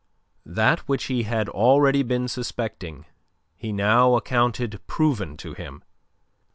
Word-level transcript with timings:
That 0.47 0.79
which 0.89 1.03
he 1.03 1.25
had 1.29 1.47
already 1.47 2.01
been 2.01 2.27
suspecting, 2.27 3.05
he 3.55 3.71
now 3.71 4.15
accounted 4.15 4.81
proven 4.87 5.37
to 5.37 5.53
him. 5.53 5.83